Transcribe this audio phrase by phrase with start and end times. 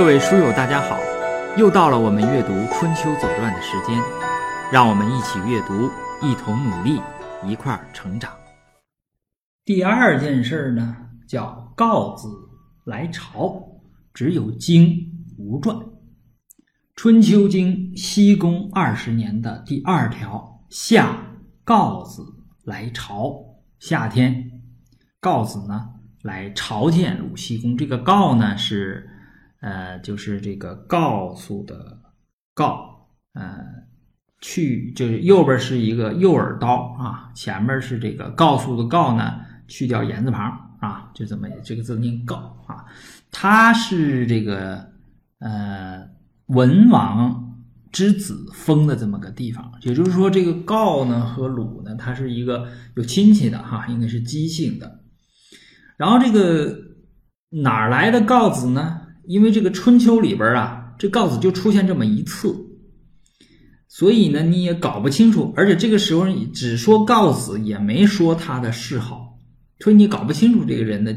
[0.00, 0.98] 各位书友，大家好！
[1.58, 4.00] 又到了我们阅读《春秋左传》的时间，
[4.72, 5.90] 让我们一起阅读，
[6.22, 6.98] 一同努力，
[7.46, 8.32] 一块儿成长。
[9.62, 10.96] 第二件事呢，
[11.28, 12.28] 叫告子
[12.86, 13.62] 来朝，
[14.14, 14.96] 只有经
[15.36, 15.76] 无传。
[16.96, 21.14] 《春秋经》西公二十年的第二条，夏
[21.62, 22.24] 告子
[22.64, 23.34] 来朝，
[23.78, 24.50] 夏天，
[25.20, 25.90] 告子呢
[26.22, 27.76] 来朝见鲁西公。
[27.76, 29.06] 这个告呢是。
[29.60, 31.98] 呃，就是这个告诉的
[32.54, 33.58] 告，呃，
[34.40, 42.84] 去就是右边是一个右耳刀啊，前面是这个告诉的告呢，去掉言字旁啊，就这么这个字念告啊。
[43.30, 44.84] 他是这个
[45.38, 46.08] 呃
[46.46, 55.00] 文王之子封的这么个地方，也就是说，这个告呢和鲁呢，他是一个有亲戚的哈，应该是姬姓的。
[55.96, 56.76] 然后这个
[57.50, 58.99] 哪来的告子呢？
[59.30, 62.52] 因为这个春秋里边啊，这告子就出现这么一次，
[63.86, 69.38] 所以呢你也搞不清楚，而且这个时候只说告子，也没说他的谥号，
[69.78, 71.16] 所以你搞不清楚这个人的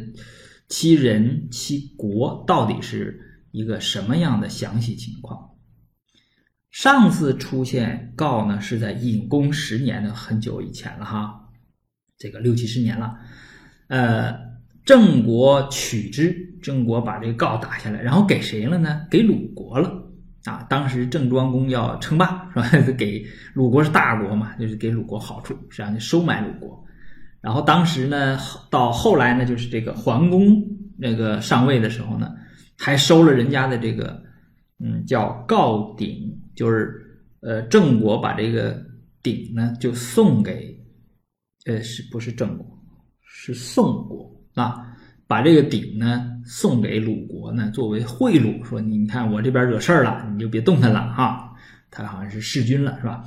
[0.70, 3.20] 其人其国到底是
[3.50, 5.50] 一个什么样的详细情况。
[6.70, 11.50] 上次出现告呢是在隐公十年的很久以前了哈，
[12.20, 13.18] 这个六七十年了，
[13.88, 14.36] 呃，
[14.86, 16.53] 郑国取之。
[16.64, 19.06] 郑国把这个告打下来，然后给谁了呢？
[19.12, 20.02] 给鲁国了
[20.46, 20.66] 啊！
[20.70, 22.94] 当时郑庄公要称霸，是吧？
[22.98, 26.84] 给鲁国是大国嘛，就是给鲁国好处，实际上就收买鲁国。
[27.42, 28.40] 然后当时呢，
[28.72, 30.64] 到后来呢，就是这个桓公
[30.98, 32.34] 那个上位的时候呢，
[32.78, 34.24] 还收了人家的这个，
[34.80, 36.94] 嗯，叫告鼎，就是
[37.42, 38.82] 呃，郑国把这个
[39.22, 40.74] 鼎呢就送给，
[41.66, 42.66] 呃，是不是郑国？
[43.22, 44.93] 是宋国啊？
[45.28, 51.50] 把这个鼎呢送给鲁国呢，作为贿赂，说你看我这边惹事儿了，你就别动弹了哈。
[51.90, 53.24] 他好像是弑君了，是吧？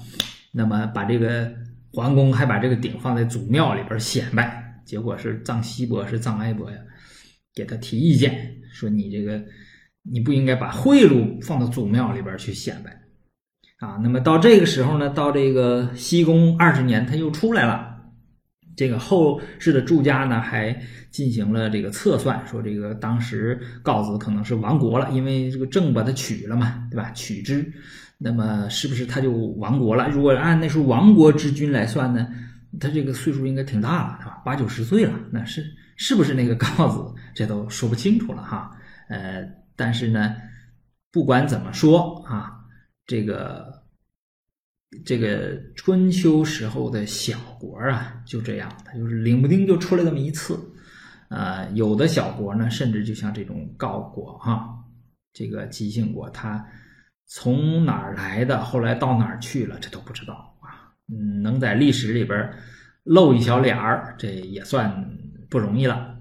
[0.53, 1.53] 那么把这个
[1.93, 6.77] 桓公还把这个鼎放在祖庙里边显摆，结果是臧西伯是臧哀伯呀，
[7.55, 9.43] 给他提意见，说你这个
[10.03, 12.91] 你不应该把贿赂放到祖庙里边去显摆
[13.79, 13.99] 啊。
[14.03, 17.96] 那么到这个时候呢，到这个西宫二十年，他又出来了。
[18.77, 20.79] 这个后世的注家呢，还
[21.11, 27.11] 进行了这个测算，说这个当时告子可能是亡国了，因为这个郑把他娶了嘛，对吧？
[27.13, 27.73] 娶之，
[28.19, 30.11] 那么是不是他就亡国了？
[30.11, 32.29] 如果按那时候亡国之君来算呢，
[32.79, 34.43] 他这个岁数应该挺大了，是吧？
[34.45, 35.65] 八九十岁了，那是
[35.97, 37.15] 是不是那个告子？
[37.35, 38.71] 这都说不清楚了哈。
[39.09, 39.43] 呃，
[39.75, 40.37] 但是呢，
[41.11, 42.53] 不管怎么说啊，
[43.07, 43.86] 这个。
[45.05, 50.59] 这个春秋时候的小国啊，就这样，他就是领不丁就出来这么一次，
[51.29, 54.79] 呃，有的小国呢，甚至就像这种郜国哈，
[55.33, 56.65] 这个姬姓国，他
[57.27, 60.95] 从哪儿来的，后来到哪儿去了，这都不知道啊。
[61.09, 62.49] 嗯，能在历史里边
[63.03, 65.19] 露一小脸儿，这也算
[65.51, 66.17] 不容易了。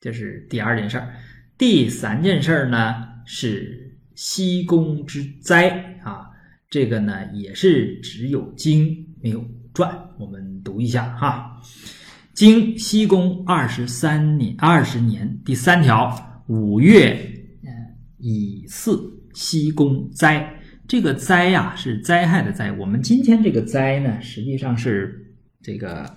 [0.00, 1.14] 这是第二件事儿，
[1.58, 6.30] 第三件事儿呢是西宫之灾啊。
[6.72, 9.44] 这个呢也是只有经没有
[9.74, 11.60] 传，我们读一下哈。
[12.32, 17.14] 经西宫二十三年二十年第三条五月，
[17.62, 17.68] 嗯，
[18.16, 18.98] 乙巳，
[19.34, 20.50] 西宫灾。
[20.88, 22.72] 这个灾呀是灾害的灾。
[22.72, 25.30] 我们今天这个灾呢，实际上是
[25.60, 26.10] 这个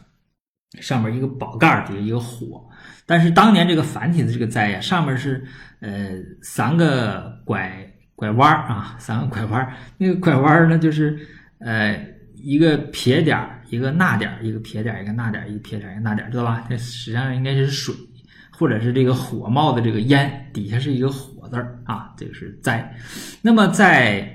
[0.79, 2.65] 上面一个宝盖底下一个火，
[3.05, 5.45] 但是当年这个繁体的这个灾呀，上面是
[5.81, 6.11] 呃
[6.41, 7.91] 三个拐。
[8.15, 11.19] 拐弯儿啊，三个拐弯儿，那个拐弯儿呢，就是
[11.59, 11.99] 呃
[12.35, 16.65] 一个撇点儿，一个捺点儿，一个撇点儿，一个捺点儿，一个撇点儿，一个捺点儿，知道吧？
[16.69, 17.93] 这实际上应该是水，
[18.51, 22.95] 或者是这个火冒的这个烟，底下是一个火字儿啊，这个是灾。
[23.41, 24.25] 那么在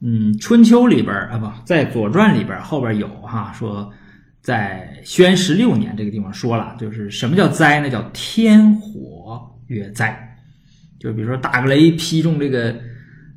[0.00, 3.92] 嗯春秋里边儿啊，不在左传里边儿后边有哈说，
[4.40, 7.90] 在宣十六年这个地方说了，就是什么叫灾呢？
[7.90, 10.38] 叫天火曰灾，
[10.98, 12.74] 就比如说打个雷劈中这个。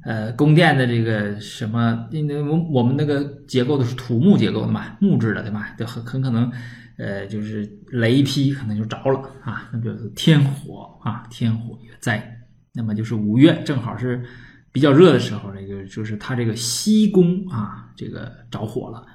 [0.03, 5.75] 呃，宫殿的这个什么，因为我我们那个结构都是土木结构的嘛，木质的对吧？
[5.77, 6.51] 就很很可能，
[6.97, 12.39] 呃，就是雷劈可能就着了啊，那就是天火啊，天火也灾。
[12.73, 14.23] 那么就是五月正好是
[14.71, 19.05] 比较热的时候，这个就是它这个西宫啊，这个着火了。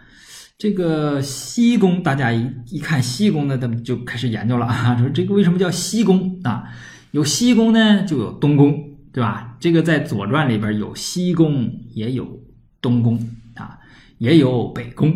[0.57, 6.65] 这个西宫，大家一一看西宫呢，他们就开始研究了啊，说这个为什么叫西宫啊？
[7.11, 8.96] 有西宫呢，就有东宫。
[9.17, 9.57] 对吧？
[9.59, 12.39] 这个在《左传》里边有西宫，也有
[12.83, 13.19] 东宫
[13.55, 13.79] 啊，
[14.19, 15.09] 也有北宫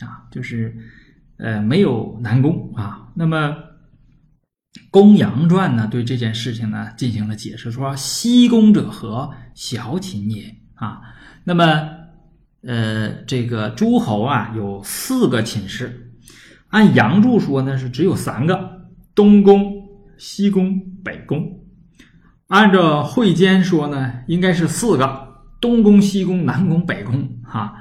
[0.00, 0.76] 啊，就是
[1.38, 3.10] 呃没有南宫啊。
[3.14, 3.56] 那么
[4.90, 9.32] 公羊传呢对这件事情呢进行了解释，说西宫者何？
[9.54, 11.00] 小寝也啊。
[11.42, 11.64] 那么
[12.60, 16.12] 呃，这个诸侯啊有四个寝室，
[16.68, 18.82] 按杨注说呢是只有三个：
[19.14, 19.72] 东宫、
[20.18, 21.64] 西宫、北宫。
[22.48, 25.28] 按照会监说呢，应该是四个：
[25.60, 27.28] 东宫、西宫、南宫、北宫。
[27.44, 27.74] 哈，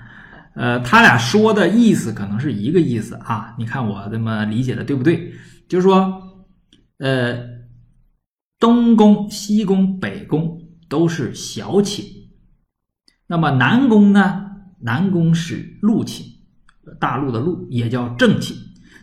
[0.56, 3.54] 呃，他俩说的意思可能是一个意思啊。
[3.58, 5.34] 你看我这么理解的对不对？
[5.68, 6.24] 就是说。
[7.00, 7.38] 呃，
[8.60, 10.60] 东宫、西宫、北宫
[10.90, 12.04] 都是小寝，
[13.28, 14.48] 那么南宫呢？
[14.82, 16.26] 南宫是陆寝，
[17.00, 18.56] 大陆的陆也叫正寝，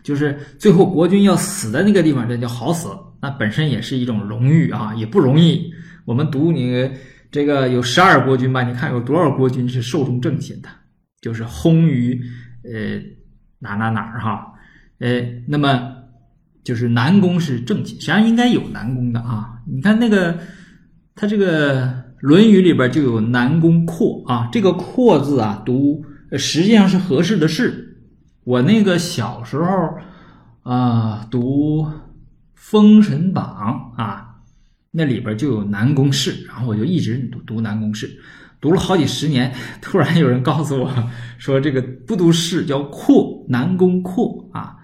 [0.03, 2.89] 就是最后国君要死的那个地方，这叫好死，
[3.25, 5.73] 那本身也是一种荣誉啊，也不容易。
[6.05, 6.91] 我们读你
[7.31, 8.61] 这个有十二国君吧？
[8.61, 10.69] 你看有多少国君是寿终正寝的，
[11.21, 12.21] 就是薨于
[12.63, 13.01] 呃
[13.57, 14.53] 哪哪哪儿哈？
[14.99, 15.93] 呃，那么。
[16.63, 19.61] 就是南宫是正寝，实际上应该有南宫的啊。
[19.67, 20.35] 你看那个，
[21.13, 21.85] 他这个
[22.21, 24.49] 《论语》里边就有南宫阔啊。
[24.51, 27.99] 这个“阔”字啊，读实际上是合适的是。
[28.45, 29.65] 我那个小时候
[30.63, 31.83] 啊，读
[32.67, 34.37] 《封神榜》啊，
[34.89, 38.09] 那里边就有南宫氏，然后我就一直读读南宫氏，
[38.59, 39.53] 读了好几十年。
[39.83, 40.91] 突然有人告诉我
[41.37, 44.77] 说，这个不读氏叫阔，南宫阔啊。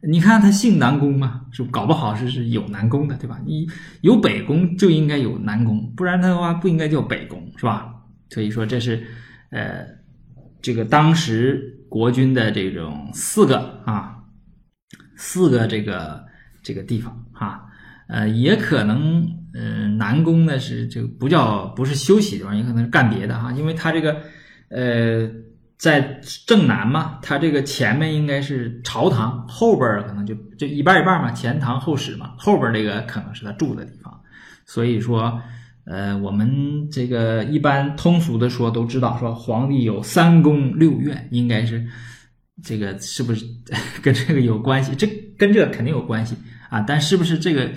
[0.00, 3.38] 你看他姓南宫嘛，是不搞不好是是有南宫的，对吧？
[3.44, 3.66] 你
[4.00, 7.92] 有北宫就应该有南宫，不然的话不应该叫北宫，是吧？
[8.30, 9.06] 所以说这是，
[9.50, 9.86] 呃，
[10.62, 14.16] 这个当时国君的这种四个啊，
[15.16, 16.24] 四个这个
[16.66, 17.66] 这个地方哈，
[18.08, 24.16] 呃，也可能，嗯，南宫呢是这个不叫不是休息地方，也可能是干别的哈，因为他这个，
[24.70, 25.30] 呃。
[25.78, 34.22] 在正南嘛，它这个前面应该是朝堂，后边可能就就一半一半嘛，前堂后室嘛，后边这个可能是他住的地方。
[34.64, 35.38] 所以说，
[35.84, 41.86] 呃，我们这个一般通俗的说都知道，说皇帝有三宫六院，应该是
[42.64, 43.44] 这个是不是
[44.02, 44.94] 跟这个有关系？
[44.96, 46.34] 这跟这肯定有关系
[46.70, 47.70] 啊，但是不是这个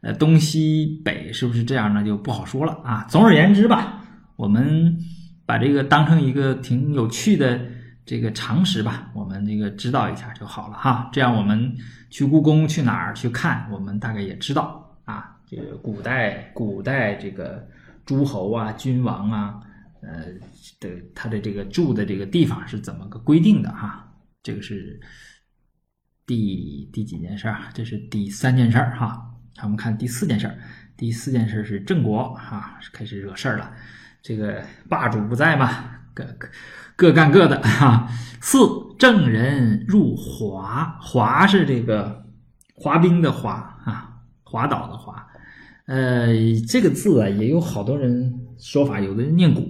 [0.00, 2.04] 呃东西北是不是这样呢？
[2.04, 3.06] 就不好说了啊。
[3.08, 4.04] 总而言之吧，
[4.36, 4.98] 我们。
[5.44, 7.60] 把这个当成一个挺有趣的
[8.06, 11.10] 这个常识吧，我们这个知道一下就好了哈。
[11.12, 11.76] 这样我们
[12.08, 15.36] 去故宫去哪儿去看，我们大概也知道啊。
[15.44, 17.68] 这个古代古代这个
[18.06, 19.60] 诸侯啊、君王啊，
[20.00, 20.26] 呃
[20.80, 24.08] 的他的这个住的这个地方是怎么个规定的哈？
[24.44, 24.98] 这个是
[26.32, 27.58] 第第几件事儿？
[27.74, 29.22] 这是第三件事儿哈。
[29.62, 30.56] 我们看第四件事儿，
[30.96, 33.70] 第四件事是郑国哈开始惹事儿了。
[34.22, 35.84] 这个霸主不在嘛，
[36.14, 36.48] 各各
[36.96, 38.08] 各干各的哈。
[38.40, 38.56] 四
[38.98, 42.24] 郑人入华，华是这个
[42.74, 45.26] 滑冰的滑啊，滑倒的滑。
[45.84, 46.28] 呃，
[46.66, 49.62] 这个字啊，也有好多人说法，有的人念古。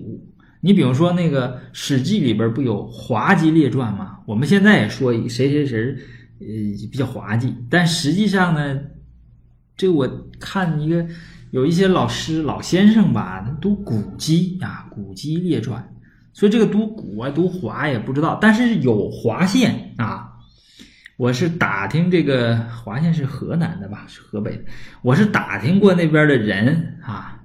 [0.61, 4.21] 你比如说那个《史记》里边不有滑稽列传吗？
[4.27, 5.97] 我们现在也说谁谁谁，
[6.47, 8.81] 呃，比较滑稽，但实际上呢，
[9.77, 10.09] 这我
[10.41, 11.07] 看一个。
[11.53, 15.87] 有一些老师老先生吧，读古籍啊，古籍列传，
[16.33, 20.31] 所以这个读古啊，读华也不知道，但是有华县啊。
[21.19, 24.65] 我是打听这个华县是河南的吧，是河北的。
[25.03, 27.39] 我是打听过那边的人啊，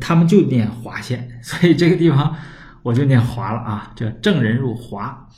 [0.00, 2.36] 他们就念华县， 所以这个地方
[2.84, 5.28] 我就念华了啊，叫郑人入华。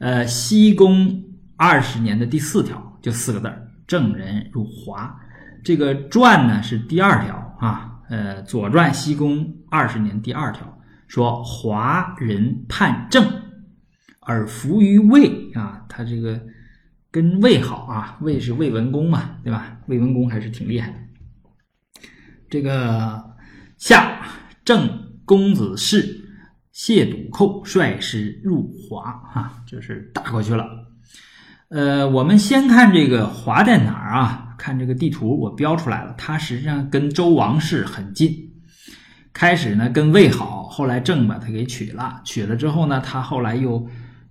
[0.00, 1.23] 呃，西宫
[1.56, 5.18] 二十年的第四条就四个字儿，正人入华。
[5.62, 7.42] 这个传呢是第二条。
[7.60, 13.24] 啊，呃，《左传》西宫二十年第二条说：“华人叛郑，
[14.20, 16.38] 而服于魏。”啊，他这个
[17.10, 19.78] 跟魏好啊，魏是魏文公嘛，对吧？
[19.86, 20.98] 魏文公还是挺厉害的。
[22.50, 23.24] 这个
[23.78, 24.20] 夏
[24.62, 24.86] 郑
[25.24, 26.28] 公子氏
[26.70, 30.66] 谢堵寇率师入华，啊，就是打过去了。
[31.68, 34.54] 呃，我们先看这个华在哪儿啊？
[34.56, 36.14] 看这个地图，我标出来了。
[36.16, 38.32] 它实际上跟周王室很近。
[39.32, 42.20] 开始呢跟魏好，后来郑把他给娶了。
[42.24, 43.84] 娶了之后呢，他后来又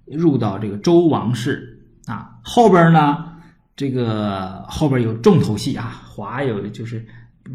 [0.06, 2.40] 入到这个周王室啊。
[2.42, 3.26] 后边呢，
[3.76, 6.02] 这个后边有重头戏啊。
[6.08, 7.06] 华有就是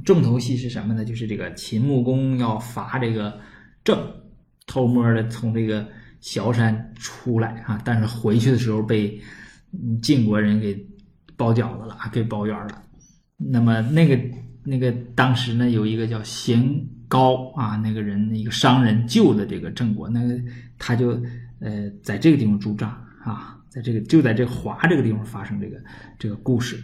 [0.04, 1.04] 重头戏是什么呢？
[1.04, 3.38] 就是这个秦穆公要伐这个
[3.82, 3.99] 郑，
[4.66, 5.87] 偷摸的从这个
[6.20, 7.80] 崤山出来啊。
[7.82, 9.18] 但是回去的时候被
[10.02, 10.87] 晋国人给。
[11.38, 12.82] 包饺子了，给包圆了。
[13.37, 14.20] 那么那个
[14.64, 20.37] 那个当时呢，有一个叫贤高啊，那个人一个商人救的这个郑国，那个
[20.80, 21.10] 他就
[21.60, 22.88] 呃在这个地方驻扎
[23.22, 25.80] 啊，在这个就在这华这个地方发生这个
[26.18, 26.76] 这个故事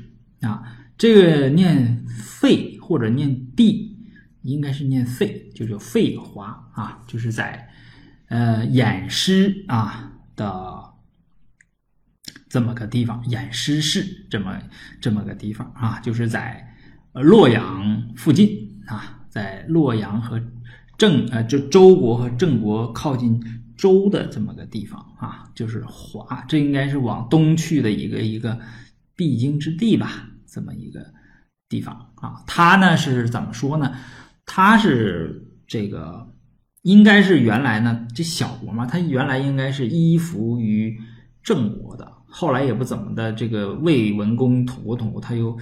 [0.43, 0.63] 啊。
[0.97, 3.99] 这个念废或者念地，
[4.43, 7.69] 应该是念费，就叫费华啊，就是在
[8.29, 10.94] 呃偃师啊的
[12.55, 14.57] 这么个地方，偃师市这么
[15.01, 16.65] 这么个地方啊，就是在
[17.15, 18.49] 洛阳附近
[18.87, 20.41] 啊，在洛阳和
[20.97, 23.43] 郑呃就周国和郑国靠近。
[23.77, 28.57] 周的这么个地方啊，就是华，这应该是往东去的一个一个
[29.17, 31.05] 必经之地吧，这么一个
[31.69, 32.45] 地方啊。
[32.47, 33.93] 它呢是怎么说呢？
[34.47, 36.33] 它是这个
[36.83, 40.97] 应该是原来呢这小国嘛，它原来应该是依附于
[41.43, 45.57] 郑国的，后来也不怎么的，这个魏文公统过统过，他又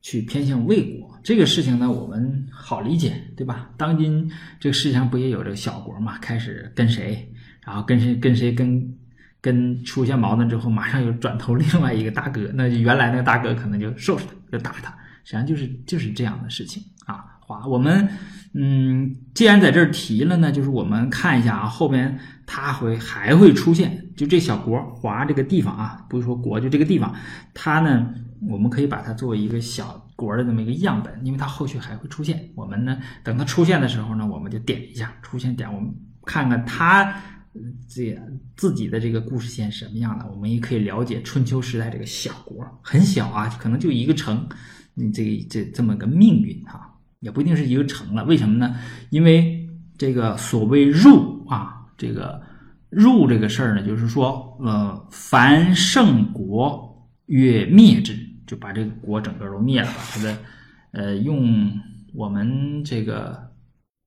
[0.00, 1.20] 去偏向魏国。
[1.22, 3.68] 这个事情呢，我们好理解，对吧？
[3.76, 4.26] 当今
[4.58, 7.30] 这个世界上不也有这个小国嘛，开始跟谁？
[7.62, 8.94] 然后跟谁跟谁跟
[9.42, 14.90] 跟出现矛盾之后，马上又转投另外一个大哥，那原来那个大哥可能就收拾他，就打他，
[15.24, 17.22] 实际上就是就是这样的事情啊。
[17.40, 18.08] 华，我们
[18.54, 27.14] 嗯，既然在这儿提了呢，就是我们看一下啊，后边他会还会出现，就这小国华这个地方啊，不是说国就这个地方，
[27.52, 28.14] 它呢，
[28.48, 32.50] 我们可以把它作为一个小国的这么一个样本，因为它后续还会出现。
[32.54, 35.94] 我们呢，等它出现的时候呢，我们就点一下出现点，我们
[36.24, 37.14] 看看它。
[37.88, 38.20] 这
[38.56, 44.48] 自己的这个故事线什么样的，我们也可以了解春秋时代这个小国很小啊，可能就一个城，
[44.94, 48.24] 你这这这么个命运哈，也不一定是一个城了。
[48.24, 48.74] 为什么呢？
[49.10, 52.42] 因为这个所谓入啊，这个
[52.94, 60.38] 入这个事儿呢，就是说呃，凡胜国越灭之，就把这个国整个都灭了，把它的
[60.92, 61.70] 呃用
[62.14, 63.52] 我们这个。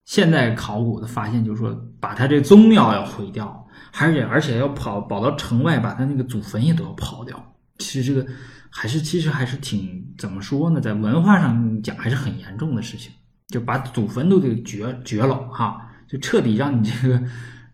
[0.06, 3.68] 现在考古的发现就是说，把他这宗庙要毁掉，
[4.00, 7.38] 而且而且要跑跑到城外，把他那个祖坟也都要刨掉。
[7.80, 8.26] 其实这个
[8.70, 13.12] 还是其实还是挺怎么说呢，在文化上讲还是很严重的事情，
[13.50, 17.22] 就把祖坟都给绝绝了哈，就彻底让你这个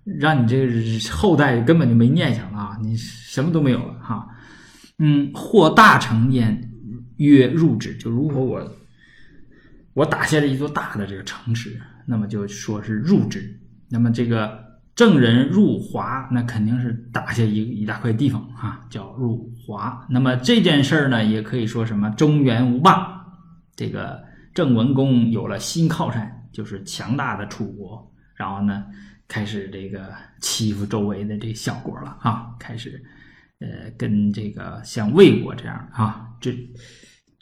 [0.04, 0.74] 让你这个
[1.12, 4.28] 后代根本就没念想了啊，你什么都没有了哈。
[5.00, 6.72] 嗯，或大成焉，
[7.18, 7.96] 曰入之。
[7.98, 8.76] 就如果我
[9.94, 11.80] 我打下了一座大的这个城池。
[12.06, 13.58] 那么就说是入之，
[13.90, 14.62] 那么这个
[14.94, 20.06] 郑人入华，那肯定是打下一一大块地方啊，叫入华。
[20.10, 23.26] 那么这件事儿呢，也可以说什么中原无霸，
[23.74, 24.22] 这个
[24.54, 28.84] 郑文公有了新靠山，就是强大的楚国，然后呢，
[29.34, 33.04] 开始这个欺负周围的这小国了啊，开始
[33.62, 36.52] 呃跟这个像魏国这样啊，这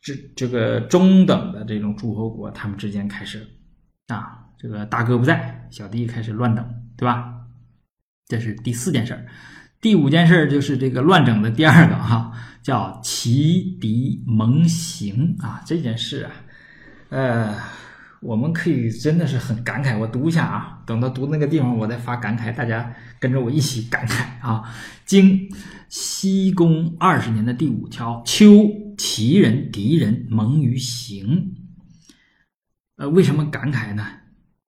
[0.01, 3.45] 这这个中等的这种诸侯国，他们之间开始
[4.07, 4.37] 啊。
[4.57, 6.63] 这个大哥不在，小弟开始乱整，
[6.95, 7.33] 对吧？
[8.27, 9.25] 这是第四件事儿。
[9.81, 12.31] 第五件事儿就是这个乱整的第二个哈，
[12.63, 15.61] 叫齐敌盟行啊。
[15.65, 16.31] 这件事啊，
[17.09, 17.57] 呃，
[18.21, 19.97] 我们可以真的是很感慨。
[19.97, 24.63] 我读一下啊，等到读那个地方，我再发感慨，大家跟着我一起感慨啊。
[25.05, 25.49] 经
[25.89, 31.55] 西宫二十年的第五条，秋齐人敌人盟于行。
[32.97, 34.05] 呃，为什么感慨呢？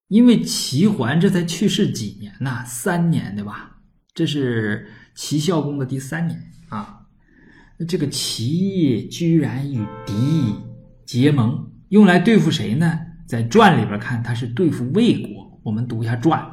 [0.08, 3.78] 因为齐桓这才去世几年呐，三年对吧？
[4.16, 7.02] 这是齐孝公的第三年啊。
[7.88, 10.56] 这个齐居然与敌
[11.06, 13.00] 结盟，用来对付谁呢？
[13.28, 15.60] 在传里边看，他是对付魏国。
[15.64, 16.40] 我们读一下传，《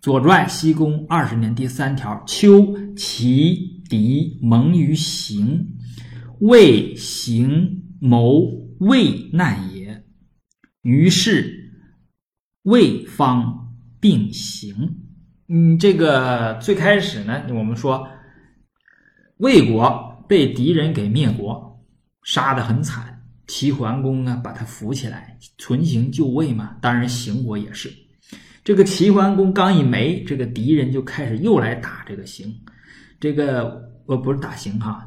[0.00, 5.66] 左传》西公二十年第三条：秋齐敌盟于行，
[6.40, 8.40] 魏行谋
[8.80, 10.04] 魏难也。
[10.82, 11.56] 于是。
[12.64, 14.74] 魏方并行，
[15.48, 18.06] 嗯，这个最开始呢，我们说
[19.38, 21.82] 魏国被敌人给灭国，
[22.24, 23.17] 杀得很惨。
[23.48, 26.76] 齐桓公呢，把他扶起来，存行就位嘛。
[26.80, 27.92] 当然，邢国也是。
[28.62, 32.48] 这个齐桓公刚一没，这个敌人就开始又来打这个邢。
[33.18, 35.04] 这个呃不是打邢哈，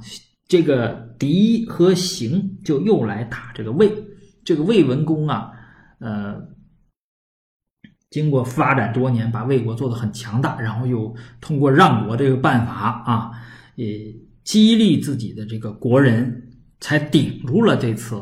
[0.50, 3.90] 这个敌和邢就又来打这个魏。
[4.44, 5.52] 这个魏文公啊，
[6.00, 6.52] 呃。
[8.10, 12.74] 经过发展多年，把魏国做得很强大，然后又通过让国这个办法
[13.06, 13.32] 啊，
[13.76, 16.51] 也激励自己的这个国人，
[16.82, 18.22] 才顶住了这次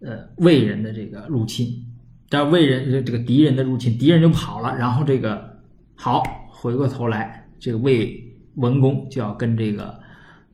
[0.00, 1.84] 呃魏人的这个入侵。
[2.30, 5.58] 但魏人这个敌人的入侵，敌人就跑了，然后这个
[5.94, 8.18] 好回过头来，这个魏
[8.54, 10.00] 文公就要跟这个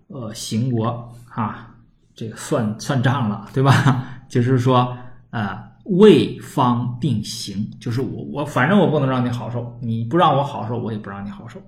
[0.09, 1.77] 呃邢国啊
[2.17, 4.23] 这个算算账了，对吧？
[4.29, 4.97] 就是说
[5.31, 5.71] 啊。
[5.87, 11.61] 魏方定行，就是我我反正我不能让你好受，你不让我好受，我也不让你好受。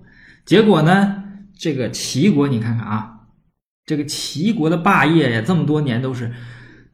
[0.43, 3.16] 结果呢，这个齐国你看看啊，
[3.87, 6.31] 这个齐国的霸业呀，这么多年都是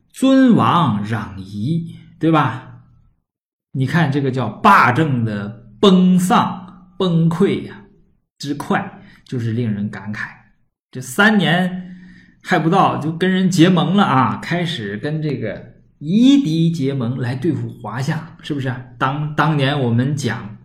[0.09, 2.69] 尊王攘夷，对吧？
[3.71, 7.85] 你看这个叫霸政的崩丧崩溃呀
[8.37, 10.27] 之快，就是令人感慨。
[10.91, 11.95] 这三年
[12.43, 14.37] 还不到，就跟人结盟了啊！
[14.37, 18.71] 开始跟这个夷狄结盟来对付华夏，是不是？
[18.99, 20.57] 当当年我们讲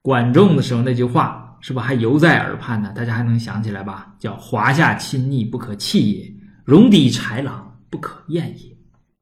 [0.00, 2.92] 管仲的时候那句话，是不还犹在耳畔呢？
[2.94, 4.14] 大家还能想起来吧？
[4.18, 8.76] 叫“华夏亲昵不可弃也，戎狄豺狼不可厌也”。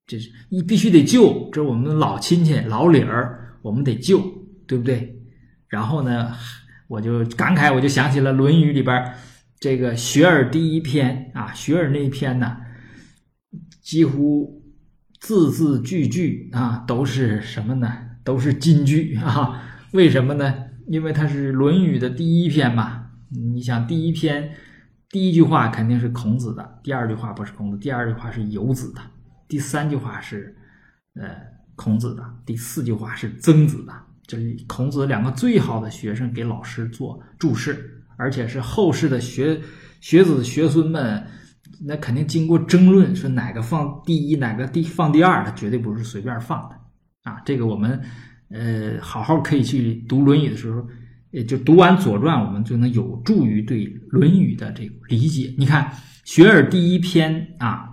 [0.06, 4.20] 这是你必须得救，这是我们的老亲戚老理儿，我们得救，
[4.66, 5.14] 对不对？
[5.68, 6.32] 然后呢，
[6.86, 9.14] 我就感慨，我就想起了《论语》里边。
[9.60, 12.56] 这个学而第一篇啊，学而那一篇呢，
[13.82, 14.62] 几乎
[15.20, 17.92] 字字句句啊都是什么呢？
[18.24, 19.62] 都是金句啊！
[19.92, 20.54] 为什么呢？
[20.88, 23.10] 因为它是《论语》的第一篇嘛。
[23.30, 24.50] 你想，第一篇
[25.10, 29.00] 第一句话肯定是孔子的，第二句话不是孔子，第二句话是游子的，
[29.46, 30.56] 第三句话是
[31.14, 31.28] 呃
[31.76, 33.92] 孔子的，第四句话是曾子的。
[34.26, 37.94] 这是孔子两个最好的学生给老师做注释。
[38.20, 39.60] 而且是后世的学
[40.00, 41.24] 学子学孙们，
[41.86, 46.74] 那肯定经过争论，说哪个放第一，哪个第放第二，他绝对不是随便放的
[47.22, 47.40] 啊！
[47.44, 48.02] 这个我们
[48.50, 50.86] 呃好好可以去读《论语》的时候，
[51.30, 55.54] 也就读完《左传》，我们就能有助于对《论语》的这个理解。
[55.58, 55.84] 你看
[56.24, 57.86] 《学而》第一篇啊，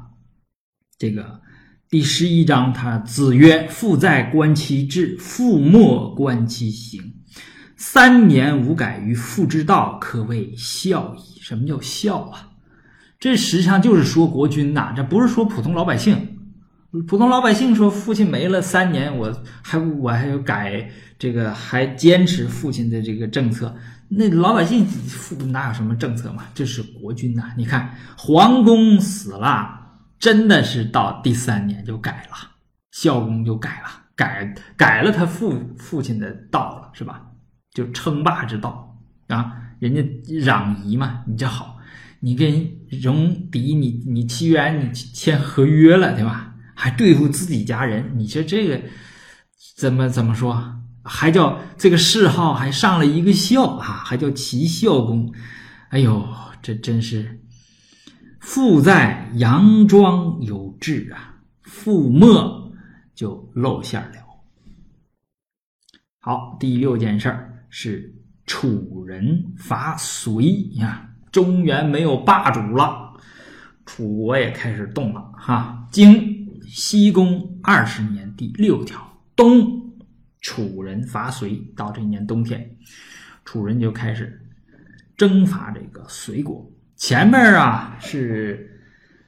[0.98, 1.42] 这个
[1.90, 7.02] 第十一章，他子曰：“父在，观其志；父莫，观其行。”
[7.78, 11.40] 三年无改于父之道，可谓孝矣。
[11.42, 12.50] 什么叫孝啊？
[13.20, 16.35] 这实际上就是说国君呐，这不是说普通老百姓。
[17.04, 23.76] 普通老百姓说父亲没了三年，我还我还要改这个，还坚持父亲的这个政策。
[24.08, 26.44] 那老百姓父哪有什么政策嘛？
[26.54, 27.52] 这是国君呐。
[27.58, 29.68] 你看皇公死了，
[30.20, 32.38] 真的是到第三年就改了，
[32.92, 37.32] 孝公就改了，改改了他父父亲的道了，是吧？
[37.74, 38.96] 就称霸之道
[39.28, 40.02] 啊，人家
[40.46, 41.78] 攘夷嘛，你这好，
[42.20, 46.55] 你跟戎狄，你你契约你签合约了，对吧？
[46.76, 48.80] 还对付自己家人，你说这个
[49.76, 50.76] 怎么怎么说？
[51.04, 55.34] 还叫这个谥号还上了一个孝啊，还叫齐孝公。
[55.90, 56.28] 哎呦，
[56.62, 57.42] 这真是
[58.40, 62.72] 父在佯装有志啊，父没
[63.16, 64.18] 就露馅了。
[66.20, 67.52] 好，第六件事儿。
[67.78, 68.10] 是
[68.46, 73.12] 楚人伐隋呀，中原没有霸主了，
[73.86, 75.86] 楚国也开始动了哈。
[75.92, 76.35] 经
[76.76, 79.00] 西宫二十年第六条，
[79.34, 79.82] 冬，
[80.42, 81.56] 楚人伐隋。
[81.74, 82.70] 到这一年冬天，
[83.46, 84.46] 楚人就开始
[85.16, 86.70] 征伐这个隋国。
[86.98, 88.82] 前面啊是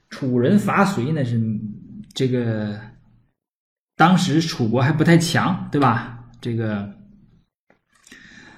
[0.10, 1.42] 楚人伐隋呢，是
[2.14, 2.78] 这个
[3.96, 6.26] 当时楚国还不太强，对吧？
[6.42, 6.94] 这个。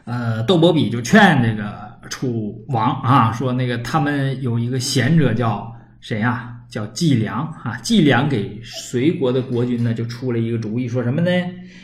[0.06, 6.59] 呃，窦伯比就劝这个楚王啊，说那个他们有一个贤者叫谁呀？
[6.70, 7.78] 叫季梁啊。
[7.80, 11.30] 季梁给隋国的国君呢，就出了一个主意，说什么呢？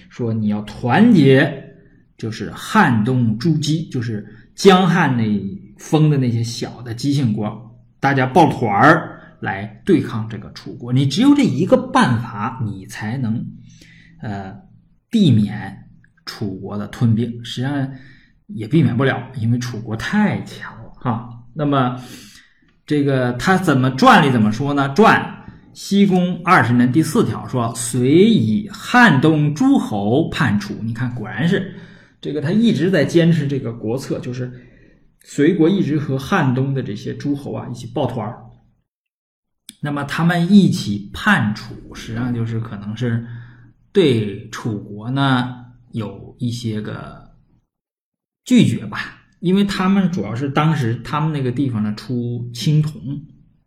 [0.10, 1.76] 说你要团结，
[2.18, 5.24] 就是汉东诸姬，就是江汉那
[5.78, 10.94] 封的那些小的姬姓国，大家抱团儿来对抗这个楚国。
[10.94, 13.46] 你只有这一个办法，你才能
[14.22, 14.56] 呃
[15.10, 15.78] 避免
[16.26, 17.44] 楚国的吞并。
[17.44, 17.90] 实际上。
[18.50, 21.28] 也避免不了，因为楚国太强了哈。
[21.56, 22.00] 那么，
[22.86, 24.94] 这个他怎么传里怎么说呢？
[24.94, 31.76] 传西宫二十年第四条说：“隋以汉东诸侯叛楚。”你看，果然是
[32.22, 34.52] 这个他一直在坚持这个国策，就是
[35.24, 38.34] 隋国一直和汉东的这些诸侯啊一起抱团。
[39.82, 43.26] 那么他们一起叛楚，实际上就是可能是
[43.92, 45.56] 对楚国呢
[45.92, 47.24] 有一些个。
[48.46, 52.94] 拒绝吧，因为他们主要是当时他们那个地方呢出青铜，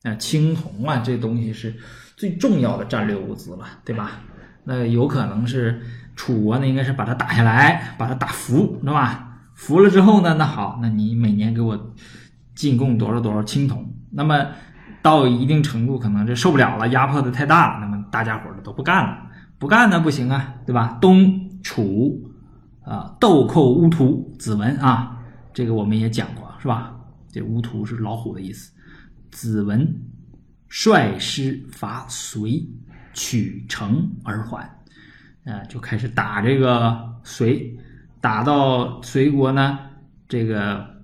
[0.03, 1.75] 啊，青铜啊这东西是
[2.17, 4.21] 最重要的战略物资了，对吧？
[4.65, 5.81] 那有可能是
[6.17, 9.41] 楚国呢，应该是把它打下来，把它打服，对吧？
[9.55, 11.95] 服了之后呢，那好，那你每年给我
[12.55, 14.47] 进贡多少多少青铜，那么
[15.03, 19.19] 到一定程度，可能这受不了了，压迫的太大了，那么大家伙儿都不干了，
[19.59, 20.99] 不干那不行啊，对吧？
[21.01, 22.25] 东楚。
[22.85, 25.18] 啊，豆蔻乌图子文啊，
[25.59, 26.95] 这个我们也讲过，是吧？
[27.33, 28.73] 这乌图是老虎的意思。
[29.33, 29.93] 子文
[30.69, 32.65] 率师伐隋，
[33.13, 34.71] 取城而还，
[35.43, 37.77] 呃，就开始打这个隋，
[38.21, 39.81] 打到隋国呢，
[40.29, 41.03] 这个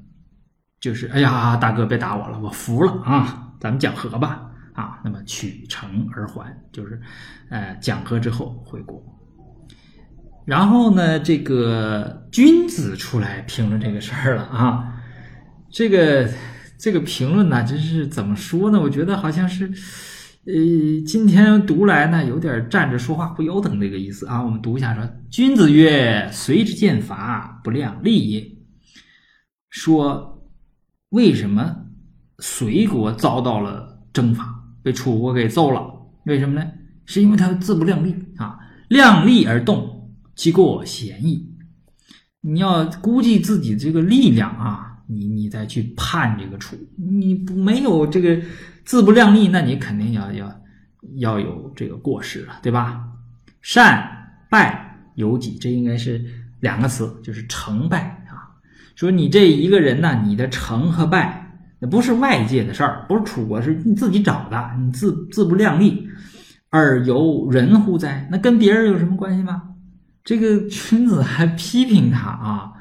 [0.78, 4.52] 就是，哎呀，大哥别打我了，我服了啊，咱们讲和吧。
[4.74, 7.02] 啊，那么取城而还，就是
[7.48, 9.02] 呃讲和之后回国。
[10.44, 14.94] 然后呢，这个君子出来评论这个事儿了啊，
[15.70, 16.28] 这个
[16.78, 18.80] 这个评论呢，真是怎么说呢？
[18.80, 19.72] 我觉得好像是。
[20.46, 20.52] 呃，
[21.06, 24.44] 今天读来呢，有点站着说话不腰疼这个意思啊。
[24.44, 25.02] 我们读一下，说
[25.32, 28.46] ：“君子曰：随之见伐，不量力也。”
[29.72, 30.46] 说
[31.08, 31.74] 为什么
[32.40, 34.44] 隋国遭到了征伐，
[34.82, 35.80] 被楚国给揍了？
[36.26, 36.70] 为什么呢？
[37.06, 39.93] 是因为他自不量力啊，量力而动，
[40.34, 41.50] 其过嫌矣。
[42.40, 48.40] 你要估计自己这个力量啊，你你再去判这个楚，你不没有这个。
[48.86, 50.60] 自不量力，那你肯定要要
[51.16, 53.02] 要有这个过失了，对吧？
[53.62, 54.06] 善
[54.50, 56.22] 败有己，这应该是
[56.60, 58.44] 两个词，就是成败啊。
[58.94, 64.70] 说你这一个人呢，你的成和败，那不是外界的事儿，不是楚国，是你自己找的。
[64.78, 66.06] 你自自不量力，
[66.68, 68.28] 而由人乎哉？
[68.30, 69.62] 那跟别人有什么关系吗？
[70.24, 72.72] 这个君子还批评他啊。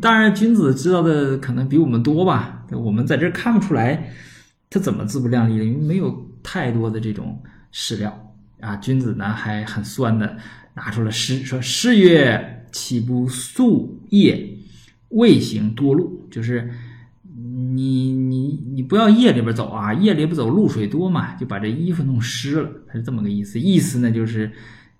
[0.00, 4.12] 当然，君子知道的可能比我们多吧，我们在这看不出来。
[4.70, 5.64] 他怎么自不量力的？
[5.64, 8.76] 因为没有太多的这种史料啊。
[8.76, 10.36] 君子呢还很酸的
[10.74, 14.58] 拿出了诗，说：“诗曰：岂不素夜，
[15.08, 16.70] 未行多路。”就是
[17.32, 22.70] 你你你不要夜里边走啊，夜里不走露水多嘛，就把这衣服弄湿了。
[22.86, 23.58] 他是这么个意思。
[23.58, 24.52] 意思呢就是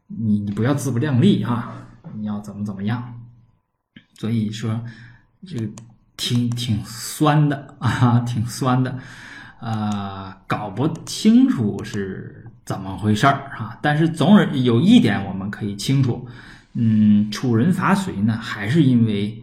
[0.06, 3.20] 你你不要自不量力啊，你要怎么怎么样。
[4.14, 4.80] 所以说
[5.46, 5.68] 这个
[6.16, 8.98] 挺挺酸的 啊，挺酸的。
[9.60, 13.76] 呃，搞不清楚是怎么回事儿啊！
[13.82, 16.28] 但是总而有一点我们可以清楚，
[16.74, 19.42] 嗯，楚人伐隋呢，还是因为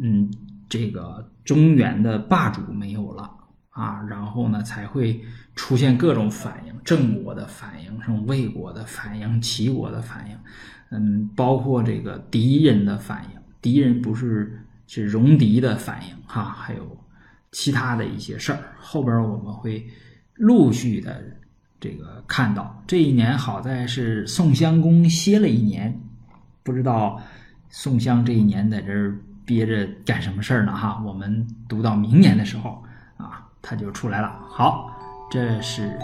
[0.00, 0.30] 嗯，
[0.66, 3.30] 这个中原的霸主没有了
[3.68, 5.22] 啊，然后呢才会
[5.54, 10.38] 出现各种反应，郑国的反应，什么魏国的反应，齐国的反应，
[10.90, 16.96] 嗯，包括这个敌人的反应，敌人不是是戎狄的反应哈，还有。
[17.52, 19.84] 其他的一些事儿，后边我们会
[20.34, 21.20] 陆续的
[21.80, 22.80] 这个看到。
[22.86, 26.00] 这一年好在是宋襄公歇了一年，
[26.62, 27.20] 不知道
[27.68, 30.76] 宋襄这一年在这儿憋着干什么事儿呢？
[30.76, 32.80] 哈，我们读到明年的时候
[33.16, 34.32] 啊，他就出来了。
[34.48, 34.96] 好，
[35.28, 35.98] 这是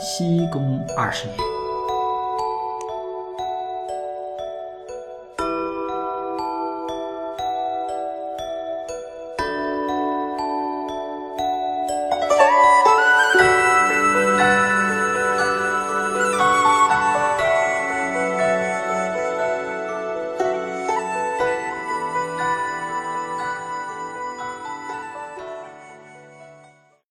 [0.00, 1.57] 西公二十年。